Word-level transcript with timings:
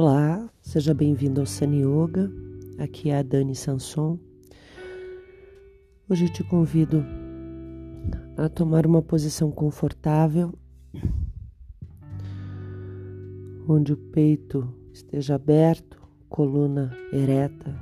Olá, 0.00 0.48
seja 0.62 0.94
bem-vindo 0.94 1.40
ao 1.40 1.46
Sani 1.46 1.82
Yoga. 1.82 2.30
Aqui 2.78 3.10
é 3.10 3.18
a 3.18 3.22
Dani 3.24 3.56
Sanson. 3.56 4.16
Hoje 6.08 6.26
eu 6.26 6.32
te 6.32 6.44
convido 6.44 7.04
a 8.36 8.48
tomar 8.48 8.86
uma 8.86 9.02
posição 9.02 9.50
confortável, 9.50 10.56
onde 13.68 13.92
o 13.92 13.96
peito 13.96 14.72
esteja 14.92 15.34
aberto, 15.34 16.00
coluna 16.28 16.96
ereta. 17.12 17.74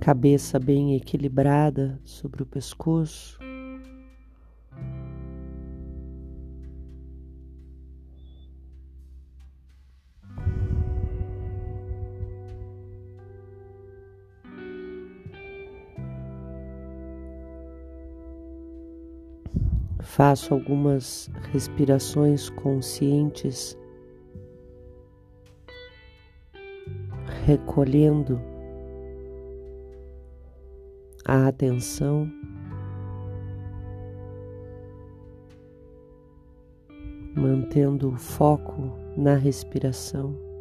Cabeça 0.00 0.58
bem 0.58 0.96
equilibrada 0.96 2.00
sobre 2.04 2.42
o 2.42 2.46
pescoço. 2.46 3.38
Faço 20.14 20.54
algumas 20.54 21.28
respirações 21.50 22.48
conscientes, 22.48 23.76
recolhendo 27.44 28.40
a 31.24 31.48
atenção. 31.48 32.30
Mantendo 37.34 38.10
o 38.10 38.16
foco 38.16 38.96
na 39.16 39.34
respiração. 39.34 40.53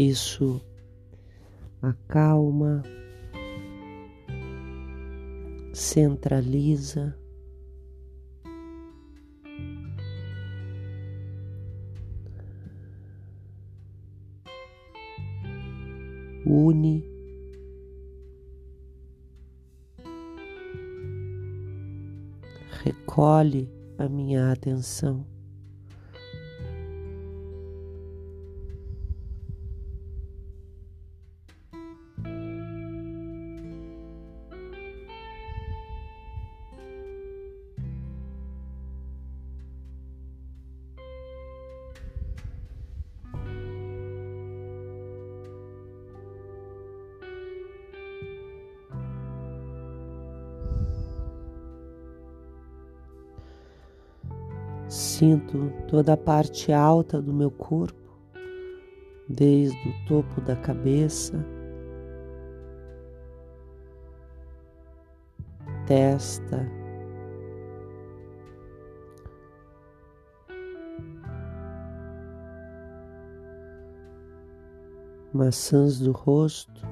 Isso 0.00 0.62
acalma, 1.82 2.82
centraliza. 5.74 7.14
Une 16.46 17.04
recolhe 22.82 23.70
a 23.98 24.08
minha 24.08 24.50
atenção. 24.50 25.26
Toda 55.88 56.12
a 56.12 56.16
parte 56.16 56.72
alta 56.72 57.20
do 57.20 57.32
meu 57.32 57.50
corpo, 57.50 57.98
desde 59.28 59.88
o 59.88 60.06
topo 60.06 60.40
da 60.40 60.54
cabeça, 60.54 61.44
testa, 65.86 66.64
maçãs 75.32 75.98
do 75.98 76.12
rosto. 76.12 76.86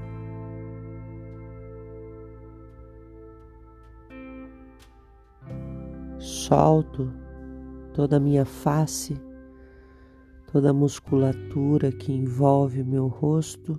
Solto 6.18 7.27
toda 7.98 8.18
a 8.18 8.20
minha 8.20 8.44
face, 8.44 9.20
toda 10.52 10.70
a 10.70 10.72
musculatura 10.72 11.90
que 11.90 12.12
envolve 12.12 12.84
meu 12.84 13.08
rosto. 13.08 13.76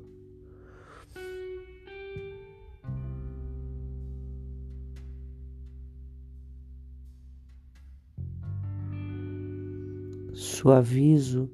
Suavizo 10.33 11.49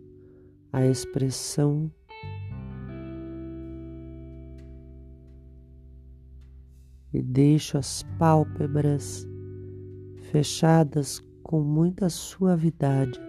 a 0.74 0.88
expressão 0.88 1.94
e 7.14 7.22
deixo 7.22 7.78
as 7.78 8.02
pálpebras 8.18 9.24
fechadas 10.32 11.24
com 11.46 11.62
muita 11.62 12.10
suavidade. 12.10 13.22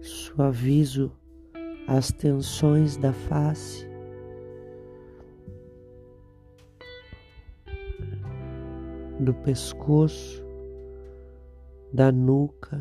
Suavizo 0.00 1.12
as 1.86 2.10
tensões 2.12 2.96
da 2.96 3.12
face. 3.12 3.86
Do 9.20 9.32
pescoço, 9.34 10.44
da 11.92 12.12
nuca, 12.12 12.80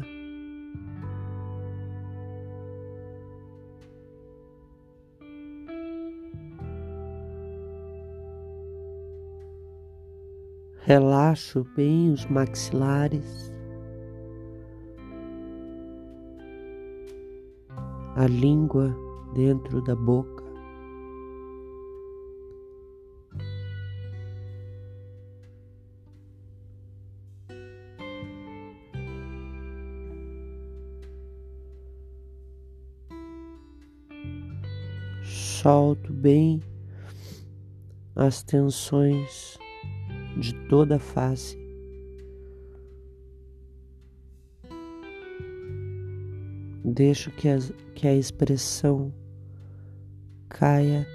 relaxo 10.86 11.66
bem 11.76 12.12
os 12.12 12.26
maxilares. 12.28 13.55
A 18.26 18.28
língua 18.28 18.92
dentro 19.36 19.80
da 19.84 19.96
boca. 19.96 20.44
Solto 35.24 36.12
bem 36.12 36.64
as 38.16 38.42
tensões 38.42 39.60
de 40.36 40.52
toda 40.68 40.96
a 40.96 41.00
face. 41.00 41.64
Deixo 46.84 47.30
que 47.32 47.50
a, 47.50 47.58
que 47.96 48.08
a 48.08 48.14
expressão 48.14 49.14
caia 50.50 51.08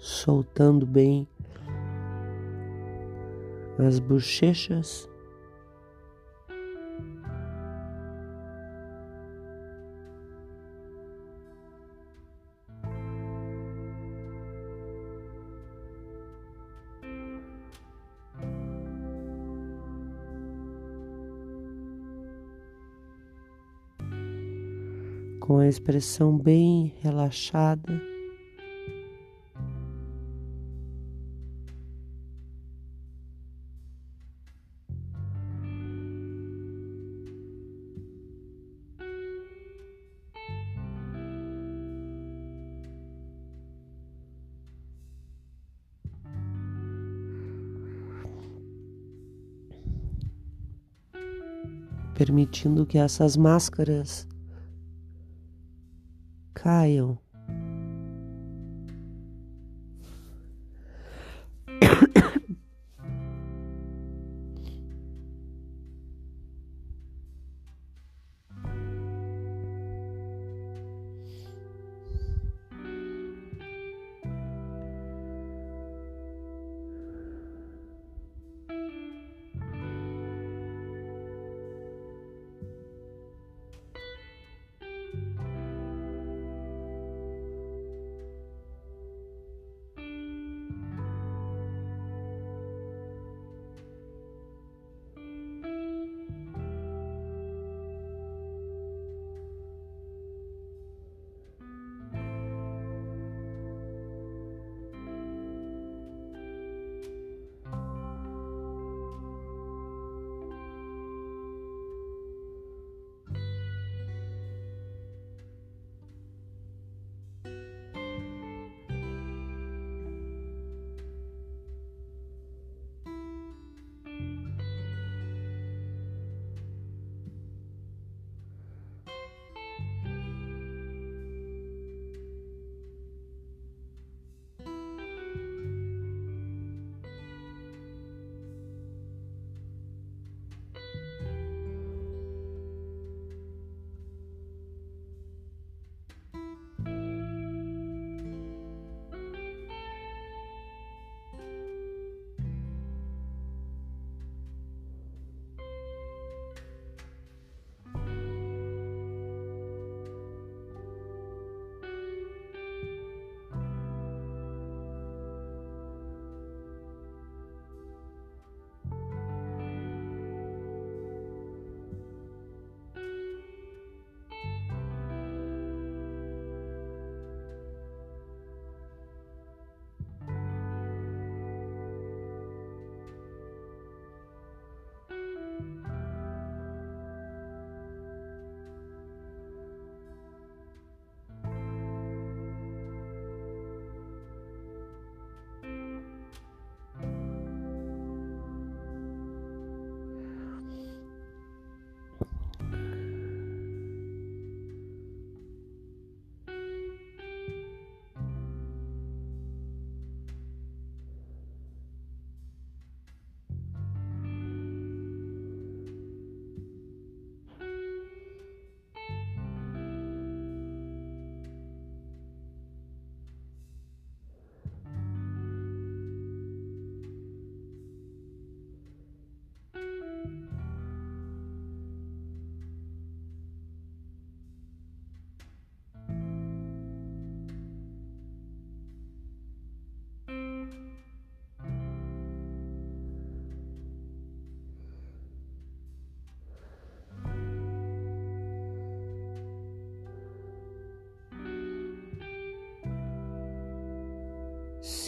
soltando 0.00 0.86
bem 0.86 1.28
as 3.78 3.98
bochechas. 3.98 5.08
com 25.40 25.58
a 25.58 25.66
expressão 25.66 26.38
bem 26.38 26.94
relaxada. 27.00 28.09
Permitindo 52.20 52.84
que 52.84 52.98
essas 52.98 53.34
máscaras 53.34 54.28
caiam. 56.52 57.18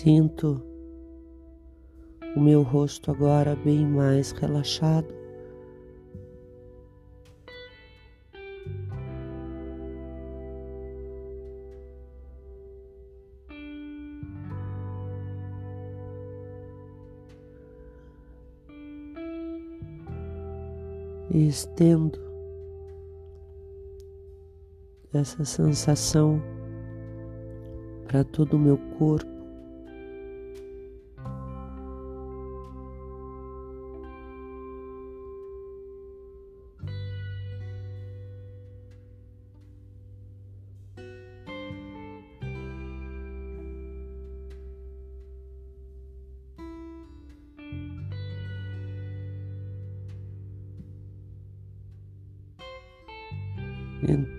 Sinto 0.03 0.61
o 2.35 2.41
meu 2.41 2.63
rosto 2.63 3.13
agora 3.13 3.55
bem 3.55 3.87
mais 3.87 4.33
relaxado. 4.33 5.15
E 21.31 21.47
estendo 21.47 22.19
essa 25.15 25.45
sensação 25.45 26.43
para 28.09 28.25
todo 28.25 28.55
o 28.55 28.59
meu 28.59 28.77
corpo. 28.99 29.32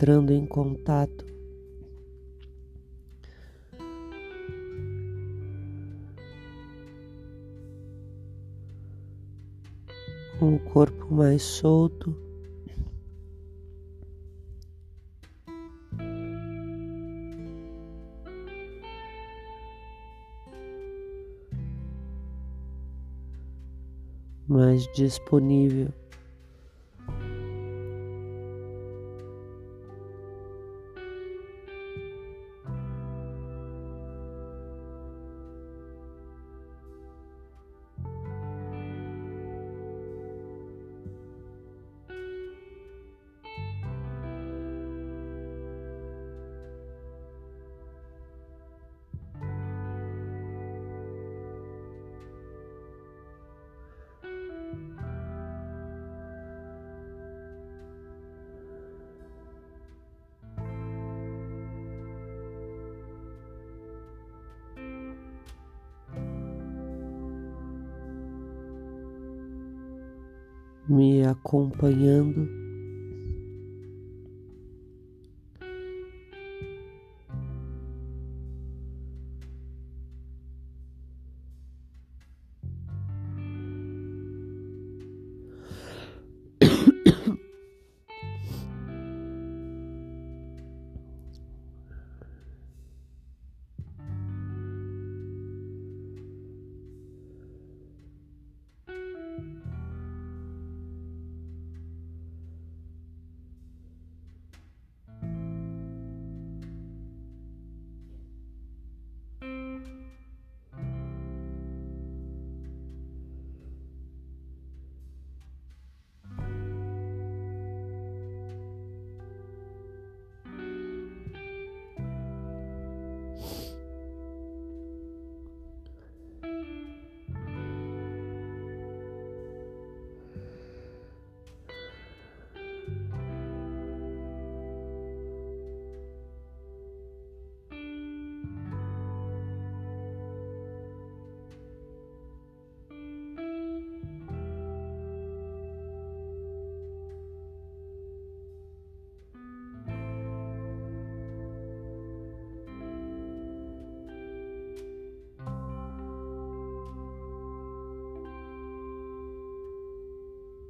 Entrando 0.04 0.34
em 0.34 0.46
contato 0.46 1.26
com 10.38 10.56
o 10.56 10.60
corpo 10.60 11.16
mais 11.16 11.42
solto. 11.42 12.14
Mais 24.50 24.86
disponível. 24.94 26.03
Me 70.94 71.26
acompanhando. 71.26 72.63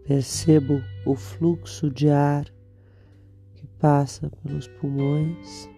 Percebo 0.06 0.82
o 1.06 1.16
fluxo 1.16 1.90
de 1.90 2.10
ar 2.10 2.46
que 3.56 3.66
passa 3.80 4.30
pelos 4.30 4.68
pulmões. 4.68 5.70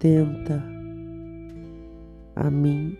Atenta 0.00 0.64
a 2.34 2.50
mim, 2.50 2.96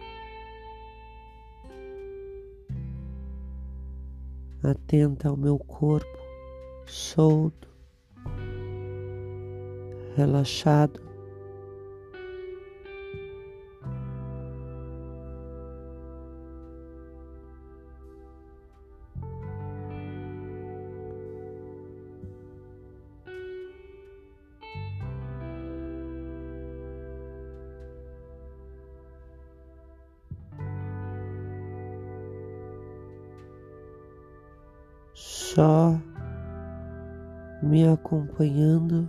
atenta 4.62 5.30
ao 5.30 5.37
meu 5.38 5.59
corpo 5.61 6.19
solto, 6.85 7.71
relaxado. 10.14 11.10
Acompanhando. 38.00 39.09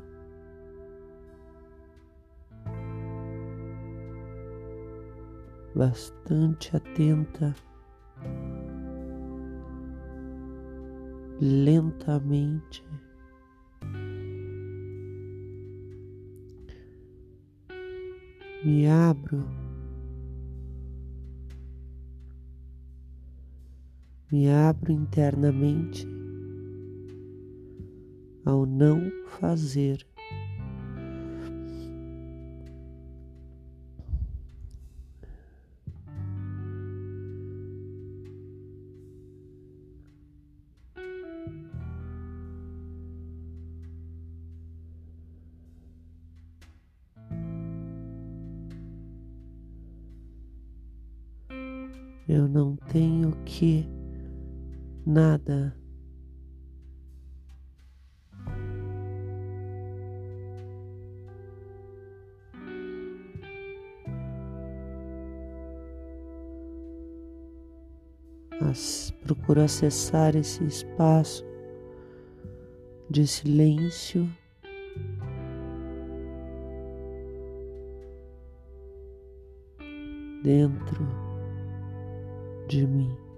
Bastante 5.74 6.76
atenta, 6.76 7.56
lentamente. 11.40 12.84
Me 18.64 18.88
abro, 18.88 19.44
me 24.30 24.54
abro 24.54 24.92
internamente 24.92 26.21
ao 28.46 28.66
não 28.66 29.12
fazer. 29.40 30.06
Eu 52.28 52.48
não 52.48 52.78
tenho 52.78 53.32
que 53.44 53.86
nada 55.06 55.76
procuro 69.24 69.62
acessar 69.62 70.36
esse 70.36 70.64
espaço 70.64 71.46
de 73.10 73.28
silêncio. 73.28 74.28
Dentro 80.44 81.08
de 82.68 82.88
mim. 82.88 83.31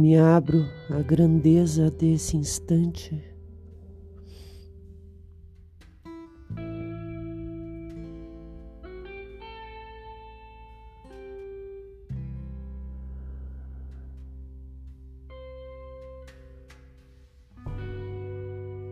Me 0.00 0.16
abro 0.16 0.64
à 0.88 1.02
grandeza 1.02 1.90
desse 1.90 2.34
instante. 2.34 3.22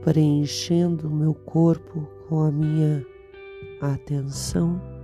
Preenchendo 0.04 1.08
meu 1.08 1.32
corpo 1.32 2.06
com 2.28 2.42
a 2.42 2.52
minha 2.52 3.02
atenção. 3.80 4.97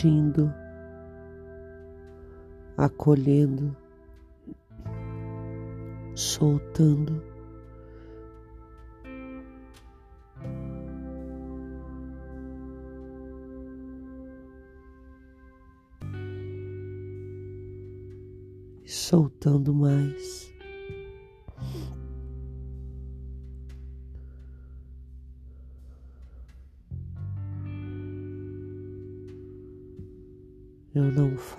Sentindo, 0.00 0.50
acolhendo, 2.78 3.76
soltando. 6.14 7.28
soltando 18.86 19.72
mais. 19.74 20.52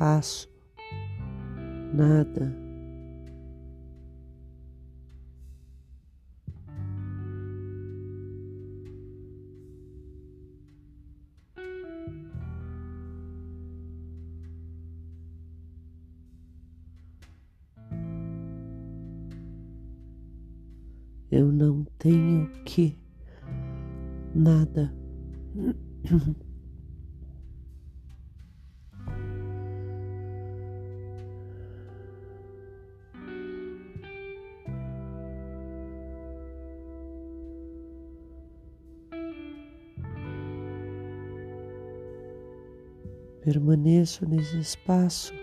Faço 0.01 0.49
nada. 1.93 2.51
Eu 21.29 21.51
não 21.51 21.85
tenho 21.99 22.49
que 22.65 22.97
nada. 24.33 24.91
Permaneço 43.43 44.25
nesse 44.27 44.59
espaço. 44.59 45.33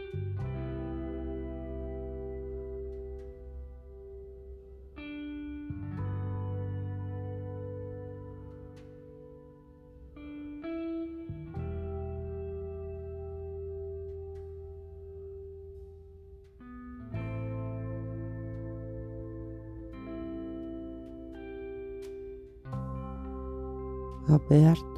aberto. 24.35 24.98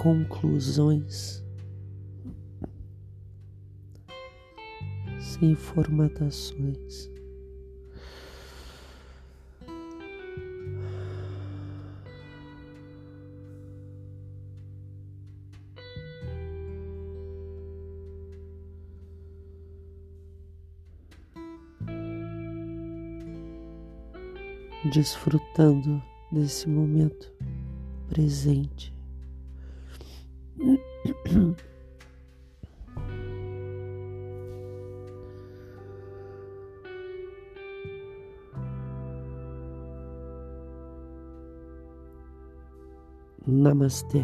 Conclusões, 0.00 1.44
sem 5.18 5.54
formatações. 5.54 7.10
Desfrutando 24.94 26.02
desse 26.32 26.66
momento 26.66 27.30
presente. 28.08 28.98
Namastê. 43.46 44.22